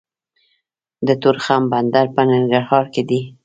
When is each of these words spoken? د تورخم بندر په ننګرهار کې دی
د 1.07 1.09
تورخم 1.21 1.63
بندر 1.71 2.05
په 2.15 2.21
ننګرهار 2.29 2.85
کې 2.93 3.01
دی 3.09 3.21